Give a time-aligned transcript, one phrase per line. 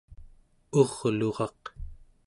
[0.79, 1.61] urluraq